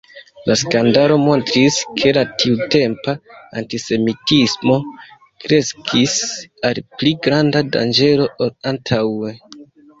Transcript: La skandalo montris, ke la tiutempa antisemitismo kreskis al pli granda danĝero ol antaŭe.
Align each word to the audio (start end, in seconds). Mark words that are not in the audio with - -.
La 0.49 0.53
skandalo 0.59 1.17
montris, 1.23 1.75
ke 1.99 2.13
la 2.17 2.23
tiutempa 2.43 3.15
antisemitismo 3.61 4.79
kreskis 5.45 6.19
al 6.73 6.83
pli 6.99 7.17
granda 7.29 7.65
danĝero 7.79 8.31
ol 8.49 8.55
antaŭe. 8.75 9.35